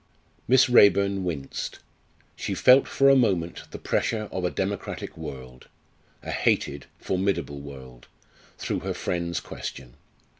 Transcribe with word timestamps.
Miss 0.47 0.67
Raeburn 0.67 1.23
winced. 1.23 1.77
She 2.35 2.55
felt 2.55 2.87
for 2.87 3.07
a 3.07 3.15
moment 3.15 3.65
the 3.69 3.77
pressure 3.77 4.27
of 4.31 4.43
a 4.43 4.49
democratic 4.49 5.15
world 5.15 5.67
a 6.23 6.31
hated, 6.31 6.87
formidable 6.97 7.59
world 7.61 8.07
through 8.57 8.79
her 8.79 8.95
friend's 8.95 9.39
question. 9.39 9.93